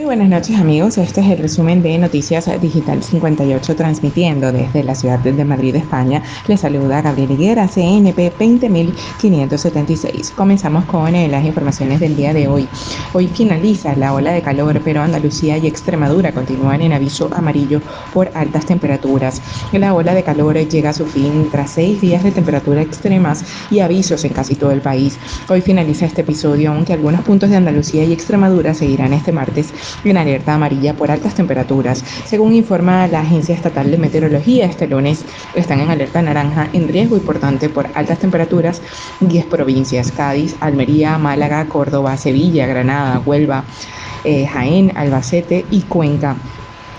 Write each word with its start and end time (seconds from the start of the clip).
Muy 0.00 0.06
buenas 0.06 0.30
noches 0.30 0.58
amigos, 0.58 0.96
este 0.96 1.20
es 1.20 1.26
el 1.26 1.36
resumen 1.36 1.82
de 1.82 1.98
Noticias 1.98 2.48
Digital 2.58 3.02
58 3.02 3.76
transmitiendo 3.76 4.50
desde 4.50 4.82
la 4.82 4.94
ciudad 4.94 5.18
de 5.18 5.44
Madrid, 5.44 5.76
España. 5.76 6.22
Les 6.48 6.60
saluda 6.60 7.02
Gabriel 7.02 7.32
Higuera, 7.32 7.68
CNP 7.68 8.32
20576. 8.38 10.30
Comenzamos 10.30 10.86
con 10.86 11.14
eh, 11.14 11.28
las 11.28 11.44
informaciones 11.44 12.00
del 12.00 12.16
día 12.16 12.32
de 12.32 12.48
hoy. 12.48 12.66
Hoy 13.12 13.28
finaliza 13.28 13.94
la 13.94 14.14
ola 14.14 14.32
de 14.32 14.40
calor, 14.40 14.80
pero 14.82 15.02
Andalucía 15.02 15.58
y 15.58 15.66
Extremadura 15.66 16.32
continúan 16.32 16.80
en 16.80 16.94
aviso 16.94 17.28
amarillo 17.34 17.82
por 18.14 18.30
altas 18.34 18.64
temperaturas. 18.64 19.42
La 19.70 19.92
ola 19.92 20.14
de 20.14 20.22
calor 20.22 20.56
llega 20.56 20.88
a 20.90 20.94
su 20.94 21.04
fin 21.04 21.50
tras 21.52 21.72
seis 21.72 22.00
días 22.00 22.24
de 22.24 22.30
temperatura 22.30 22.80
extremas 22.80 23.44
y 23.70 23.80
avisos 23.80 24.24
en 24.24 24.32
casi 24.32 24.54
todo 24.54 24.70
el 24.70 24.80
país. 24.80 25.18
Hoy 25.50 25.60
finaliza 25.60 26.06
este 26.06 26.22
episodio, 26.22 26.72
aunque 26.72 26.94
algunos 26.94 27.20
puntos 27.20 27.50
de 27.50 27.56
Andalucía 27.56 28.02
y 28.04 28.14
Extremadura 28.14 28.72
seguirán 28.72 29.12
este 29.12 29.30
martes 29.30 29.74
en 30.04 30.16
alerta 30.16 30.54
amarilla 30.54 30.94
por 30.94 31.10
altas 31.10 31.34
temperaturas. 31.34 32.04
Según 32.24 32.54
informa 32.54 33.06
la 33.08 33.20
Agencia 33.20 33.54
Estatal 33.54 33.90
de 33.90 33.98
Meteorología, 33.98 34.66
este 34.66 34.86
lunes 34.86 35.24
están 35.54 35.80
en 35.80 35.90
alerta 35.90 36.22
naranja 36.22 36.68
en 36.72 36.88
riesgo 36.88 37.16
importante 37.16 37.68
por 37.68 37.88
altas 37.94 38.18
temperaturas 38.18 38.82
10 39.20 39.46
provincias, 39.46 40.12
Cádiz, 40.12 40.56
Almería, 40.60 41.18
Málaga, 41.18 41.66
Córdoba, 41.66 42.16
Sevilla, 42.16 42.66
Granada, 42.66 43.20
Huelva, 43.20 43.64
eh, 44.24 44.46
Jaén, 44.46 44.92
Albacete 44.96 45.64
y 45.70 45.82
Cuenca 45.82 46.36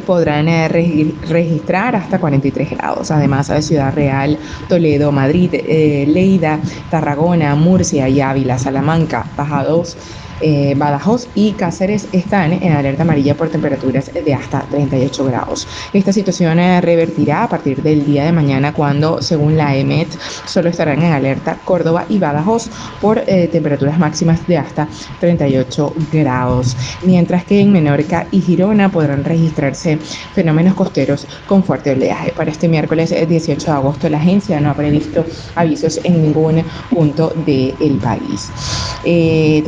podrán 0.00 0.48
eh, 0.48 0.68
registrar 0.68 1.94
hasta 1.96 2.18
43 2.18 2.70
grados. 2.70 3.10
Además, 3.10 3.48
de 3.48 3.60
Ciudad 3.60 3.94
Real, 3.94 4.38
Toledo, 4.68 5.12
Madrid, 5.12 5.50
eh, 5.52 6.06
Leida, 6.08 6.60
Tarragona, 6.90 7.54
Murcia 7.54 8.08
y 8.08 8.20
Ávila, 8.20 8.58
Salamanca, 8.58 9.26
Baja 9.36 9.64
2, 9.64 9.96
eh, 10.42 10.74
Badajoz 10.76 11.28
y 11.36 11.52
Cáceres 11.52 12.08
están 12.10 12.52
en 12.52 12.72
alerta 12.72 13.02
amarilla 13.02 13.36
por 13.36 13.48
temperaturas 13.48 14.10
de 14.12 14.34
hasta 14.34 14.62
38 14.62 15.24
grados. 15.24 15.68
Esta 15.92 16.12
situación 16.12 16.58
eh, 16.58 16.80
revertirá 16.80 17.44
a 17.44 17.48
partir 17.48 17.80
del 17.82 18.04
día 18.04 18.24
de 18.24 18.32
mañana 18.32 18.72
cuando, 18.74 19.22
según 19.22 19.56
la 19.56 19.76
EMET, 19.76 20.08
solo 20.46 20.68
estarán 20.68 21.00
en 21.00 21.12
alerta 21.12 21.58
Córdoba 21.64 22.06
y 22.08 22.18
Badajoz 22.18 22.68
por 23.00 23.22
eh, 23.26 23.48
temperaturas 23.52 23.98
máximas 23.98 24.44
de 24.48 24.58
hasta 24.58 24.88
38 25.20 25.94
grados, 26.12 26.76
mientras 27.02 27.44
que 27.44 27.60
en 27.60 27.72
Menorca 27.72 28.26
y 28.32 28.40
Girona 28.40 28.90
podrán 28.90 29.24
registrarse 29.24 29.98
fenómenos 30.34 30.74
costeros 30.74 31.26
con 31.46 31.62
fuerte 31.62 31.92
oleaje. 31.92 32.32
Para 32.32 32.50
este 32.50 32.68
miércoles 32.68 33.14
18 33.28 33.64
de 33.64 33.72
agosto 33.72 34.08
la 34.08 34.18
agencia 34.18 34.60
no 34.60 34.70
ha 34.70 34.74
previsto 34.74 35.24
avisos 35.54 36.00
en 36.02 36.20
ningún 36.20 36.64
punto 36.90 37.32
del 37.46 37.98
país. 38.02 38.50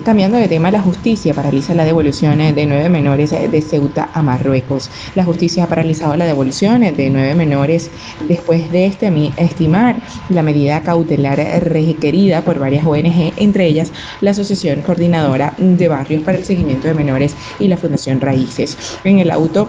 cambiando 0.04 0.36
de 0.36 0.48
tema, 0.48 0.63
la 0.70 0.80
justicia 0.80 1.34
paraliza 1.34 1.74
la 1.74 1.84
devolución 1.84 2.38
de 2.38 2.66
nueve 2.66 2.88
menores 2.88 3.30
de 3.30 3.60
Ceuta 3.60 4.10
a 4.12 4.22
Marruecos. 4.22 4.90
La 5.14 5.24
justicia 5.24 5.64
ha 5.64 5.68
paralizado 5.68 6.16
la 6.16 6.26
devolución 6.26 6.80
de 6.80 7.10
nueve 7.10 7.34
menores 7.34 7.90
después 8.28 8.70
de 8.70 8.86
este 8.86 9.12
estimar 9.36 9.96
la 10.28 10.42
medida 10.42 10.82
cautelar 10.82 11.38
requerida 11.64 12.42
por 12.42 12.58
varias 12.58 12.86
ONG, 12.86 13.32
entre 13.36 13.66
ellas 13.66 13.92
la 14.20 14.30
Asociación 14.30 14.82
Coordinadora 14.82 15.54
de 15.58 15.88
Barrios 15.88 16.22
para 16.22 16.38
el 16.38 16.44
Seguimiento 16.44 16.88
de 16.88 16.94
Menores 16.94 17.34
y 17.58 17.68
la 17.68 17.76
Fundación 17.76 18.20
Raíces. 18.20 18.76
En 19.04 19.18
el 19.18 19.30
auto 19.30 19.68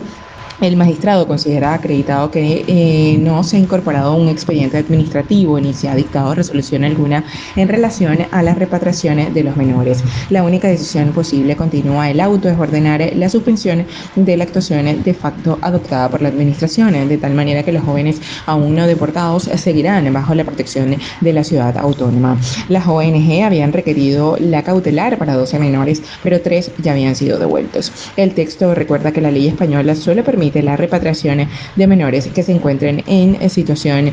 el 0.62 0.78
magistrado 0.78 1.28
considera 1.28 1.74
acreditado 1.74 2.32
que 2.32 2.64
eh, 2.68 3.18
no 3.20 3.44
se 3.44 3.58
ha 3.58 3.60
incorporado 3.60 4.16
un 4.16 4.30
expediente 4.30 4.78
administrativo 4.78 5.60
ni 5.60 5.74
se 5.74 5.90
ha 5.90 5.96
dictado 5.96 6.34
resolución 6.34 6.86
alguna 6.86 7.26
en 7.56 7.68
relación 7.68 8.20
a 8.32 8.42
las 8.42 8.58
repatriaciones 8.58 9.34
de 9.34 9.44
los 9.44 9.58
menores. 9.58 10.04
La 10.30 10.44
única 10.44 10.68
decisión 10.68 11.12
posible, 11.12 11.56
continúa 11.56 12.10
el 12.10 12.22
auto, 12.22 12.48
es 12.50 12.58
ordenar 12.58 13.04
la 13.16 13.30
suspensión 13.30 13.86
de 14.16 14.38
la 14.38 14.46
actuación 14.46 15.04
de 15.04 15.14
facto 15.14 15.60
adoptada 15.62 16.10
por 16.10 16.22
la 16.22 16.30
administración, 16.30 17.10
de 17.10 17.18
tal 17.18 17.34
manera 17.34 17.64
que 17.64 17.74
los 17.74 17.84
jóvenes 17.84 18.22
aún 18.46 18.76
no 18.76 18.88
deportados 18.88 19.44
seguirán 19.44 20.12
bajo 20.14 20.34
la 20.36 20.46
protección 20.46 20.96
de 21.22 21.34
la 21.34 21.44
ciudad 21.44 21.78
autónoma. 21.78 22.38
Las 22.70 22.88
ONG 22.88 23.44
habían 23.44 23.74
requerido 23.74 24.38
la 24.40 24.64
cautelar 24.64 25.18
para 25.18 25.36
12 25.36 25.60
menores, 25.60 26.02
pero 26.24 26.40
tres 26.42 26.72
ya 26.82 26.94
habían 26.94 27.16
sido 27.16 27.40
devueltos. 27.40 27.92
El 28.16 28.34
texto 28.34 28.74
recuerda 28.74 29.12
que 29.12 29.22
la 29.22 29.32
ley 29.32 29.48
española 29.48 29.96
solo 29.96 30.24
permite 30.24 30.45
de 30.52 30.64
la 30.64 30.76
repatriación 30.76 31.48
de 31.76 31.88
menores 31.88 32.28
que 32.28 32.44
se 32.44 32.52
encuentren 32.52 33.04
en 33.08 33.50
situación 33.50 34.12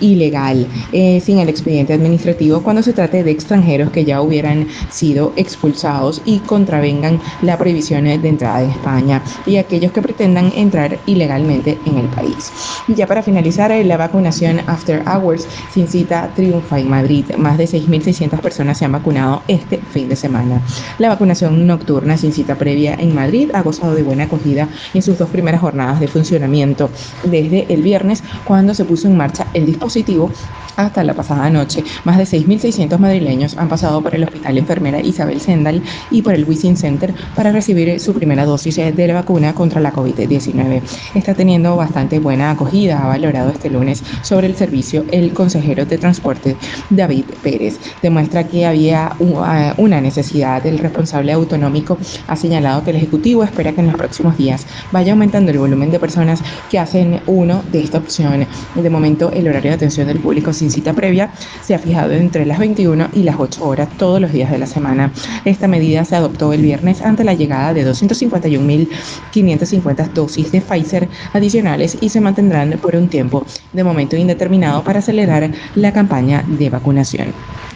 ilegal 0.00 0.66
eh, 0.92 1.20
sin 1.24 1.38
el 1.38 1.48
expediente 1.48 1.92
administrativo 1.92 2.62
cuando 2.62 2.82
se 2.82 2.92
trate 2.92 3.22
de 3.22 3.30
extranjeros 3.30 3.90
que 3.90 4.04
ya 4.04 4.20
hubieran 4.20 4.66
sido 4.90 5.32
expulsados 5.36 6.20
y 6.24 6.38
contravengan 6.40 7.20
la 7.42 7.58
prohibición 7.58 8.04
de 8.04 8.28
entrada 8.28 8.62
en 8.62 8.70
España 8.70 9.22
y 9.46 9.56
aquellos 9.56 9.92
que 9.92 10.02
pretendan 10.02 10.52
entrar 10.56 10.98
ilegalmente 11.06 11.78
en 11.86 11.98
el 11.98 12.06
país. 12.06 12.52
Ya 12.88 13.06
para 13.06 13.22
finalizar, 13.22 13.70
eh, 13.72 13.84
la 13.84 13.96
vacunación 13.96 14.60
After 14.66 15.02
Hours 15.06 15.46
sin 15.72 15.88
cita 15.88 16.30
triunfa 16.34 16.78
en 16.78 16.88
Madrid. 16.88 17.24
Más 17.36 17.58
de 17.58 17.64
6.600 17.64 18.40
personas 18.40 18.78
se 18.78 18.84
han 18.84 18.92
vacunado 18.92 19.42
este 19.48 19.78
fin 19.92 20.08
de 20.08 20.16
semana. 20.16 20.60
La 20.98 21.08
vacunación 21.08 21.66
nocturna 21.66 22.16
sin 22.16 22.32
cita 22.32 22.56
previa 22.56 22.94
en 22.94 23.14
Madrid 23.14 23.50
ha 23.54 23.62
gozado 23.62 23.94
de 23.94 24.02
buena 24.02 24.24
acogida 24.24 24.68
en 24.92 25.02
sus 25.02 25.18
dos 25.18 25.28
primeras 25.30 25.60
jornadas 25.60 25.73
de 25.74 26.08
funcionamiento 26.08 26.88
desde 27.24 27.72
el 27.72 27.82
viernes 27.82 28.22
cuando 28.44 28.74
se 28.74 28.84
puso 28.84 29.08
en 29.08 29.16
marcha 29.16 29.46
el 29.54 29.66
dispositivo 29.66 29.84
positivo 29.84 30.30
hasta 30.76 31.04
la 31.04 31.14
pasada 31.14 31.50
noche. 31.50 31.84
Más 32.04 32.18
de 32.18 32.24
6.600 32.24 32.98
madrileños 32.98 33.56
han 33.56 33.68
pasado 33.68 34.02
por 34.02 34.14
el 34.14 34.24
Hospital 34.24 34.58
Enfermera 34.58 35.00
Isabel 35.00 35.40
Sendal 35.40 35.82
y 36.10 36.22
por 36.22 36.34
el 36.34 36.44
Wisin 36.44 36.76
Center 36.76 37.14
para 37.36 37.52
recibir 37.52 38.00
su 38.00 38.12
primera 38.12 38.44
dosis 38.44 38.76
de 38.76 39.06
la 39.06 39.14
vacuna 39.14 39.54
contra 39.54 39.80
la 39.80 39.92
COVID-19. 39.92 40.82
Está 41.14 41.34
teniendo 41.34 41.76
bastante 41.76 42.18
buena 42.18 42.50
acogida, 42.50 43.04
ha 43.04 43.06
valorado 43.06 43.50
este 43.50 43.70
lunes 43.70 44.02
sobre 44.22 44.46
el 44.46 44.56
servicio 44.56 45.04
el 45.12 45.32
consejero 45.32 45.86
de 45.86 45.98
transporte 45.98 46.56
David 46.90 47.26
Pérez. 47.42 47.78
Demuestra 48.02 48.44
que 48.44 48.66
había 48.66 49.12
uh, 49.18 49.44
una 49.76 50.00
necesidad. 50.00 50.64
El 50.66 50.78
responsable 50.78 51.32
autonómico 51.32 51.98
ha 52.26 52.36
señalado 52.36 52.82
que 52.82 52.90
el 52.90 52.96
Ejecutivo 52.96 53.44
espera 53.44 53.72
que 53.72 53.80
en 53.80 53.88
los 53.88 53.96
próximos 53.96 54.36
días 54.36 54.66
vaya 54.90 55.12
aumentando 55.12 55.50
el 55.50 55.58
volumen 55.64 55.90
de 55.90 55.98
personas 55.98 56.42
que 56.70 56.78
hacen 56.78 57.20
uno 57.26 57.62
de 57.72 57.80
esta 57.80 57.98
opción. 57.98 58.46
De 58.74 58.90
momento, 58.90 59.32
el 59.32 59.48
horario 59.48 59.70
de 59.70 59.76
atención 59.76 60.08
del 60.08 60.20
público 60.20 60.52
sin 60.52 60.70
cita 60.70 60.92
previa 60.92 61.32
se 61.62 61.74
ha 61.74 61.78
fijado 61.78 62.12
entre 62.12 62.44
las 62.44 62.58
21 62.58 63.08
y 63.14 63.22
las 63.22 63.36
8 63.38 63.64
horas 63.64 63.88
todos 63.96 64.20
los 64.20 64.30
días 64.30 64.50
de 64.50 64.58
la 64.58 64.66
semana. 64.66 65.10
Esta 65.46 65.66
medida 65.66 66.04
se 66.04 66.16
adoptó 66.16 66.52
el 66.52 66.60
viernes 66.60 67.00
ante 67.00 67.24
la 67.24 67.32
llegada 67.32 67.72
de 67.72 67.90
251.550 67.90 70.12
dosis 70.12 70.52
de 70.52 70.60
Pfizer 70.60 71.08
adicionales 71.32 71.96
y 72.00 72.10
se 72.10 72.20
mantendrán 72.20 72.78
por 72.82 72.94
un 72.94 73.08
tiempo 73.08 73.46
de 73.72 73.84
momento 73.84 74.16
indeterminado 74.16 74.84
para 74.84 74.98
acelerar 74.98 75.50
la 75.76 75.92
campaña 75.92 76.44
de 76.46 76.68
vacunación. 76.68 77.28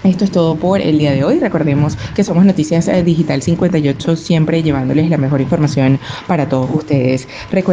Esto 0.05 0.25
es 0.25 0.31
todo 0.31 0.55
por 0.55 0.81
el 0.81 0.99
día 0.99 1.13
de 1.13 1.25
hoy. 1.25 1.41
Recordemos 1.41 1.97
que 2.15 2.23
somos 2.23 2.45
Noticias 2.45 2.89
Digital 3.05 3.43
58, 3.43 4.17
siempre 4.17 4.63
llevándoles 4.63 5.11
la 5.11 5.17
mejor 5.17 5.41
información 5.41 5.99
para 6.27 6.49
todos 6.49 6.71
ustedes. 6.73 7.27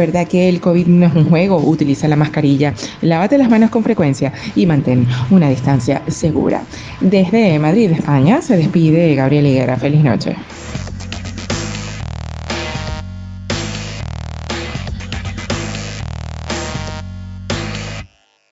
Recuerda 0.06 0.30
que 0.30 0.48
el 0.48 0.60
COVID 0.60 0.86
no 0.86 1.06
es 1.06 1.14
un 1.16 1.28
juego, 1.28 1.56
utiliza 1.56 2.06
la 2.06 2.14
mascarilla, 2.14 2.72
lávate 3.02 3.38
las 3.38 3.50
manos 3.50 3.70
con 3.70 3.82
frecuencia 3.82 4.32
y 4.54 4.64
mantén 4.64 5.04
una 5.30 5.50
distancia 5.50 6.00
segura. 6.06 6.62
Desde 7.00 7.58
Madrid, 7.58 7.90
España, 7.90 8.40
se 8.40 8.56
despide 8.56 9.16
Gabriel 9.16 9.46
Higuera. 9.46 9.76
Feliz 9.76 10.04
noche. 10.04 10.36